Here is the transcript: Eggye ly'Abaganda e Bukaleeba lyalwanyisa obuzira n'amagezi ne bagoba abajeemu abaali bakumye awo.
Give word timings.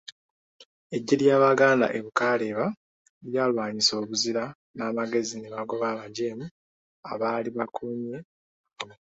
Eggye 0.95 1.15
ly'Abaganda 1.21 1.87
e 1.97 1.99
Bukaleeba 2.05 2.65
lyalwanyisa 3.29 3.93
obuzira 4.01 4.43
n'amagezi 4.75 5.35
ne 5.37 5.49
bagoba 5.55 5.85
abajeemu 5.89 6.45
abaali 7.11 7.49
bakumye 7.57 8.17
awo. 8.81 8.93